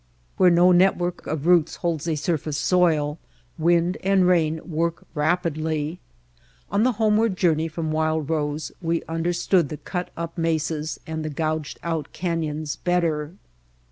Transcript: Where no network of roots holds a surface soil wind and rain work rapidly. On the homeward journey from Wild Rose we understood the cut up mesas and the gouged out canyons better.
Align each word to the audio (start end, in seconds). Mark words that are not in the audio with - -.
Where 0.37 0.49
no 0.49 0.71
network 0.71 1.27
of 1.27 1.45
roots 1.45 1.75
holds 1.75 2.07
a 2.07 2.15
surface 2.15 2.57
soil 2.57 3.19
wind 3.59 3.97
and 4.03 4.27
rain 4.27 4.59
work 4.65 5.03
rapidly. 5.13 5.99
On 6.71 6.81
the 6.81 6.93
homeward 6.93 7.37
journey 7.37 7.67
from 7.67 7.91
Wild 7.91 8.27
Rose 8.27 8.71
we 8.81 9.03
understood 9.07 9.69
the 9.69 9.77
cut 9.77 10.09
up 10.17 10.39
mesas 10.39 10.99
and 11.05 11.23
the 11.23 11.29
gouged 11.29 11.77
out 11.83 12.11
canyons 12.13 12.77
better. 12.77 13.35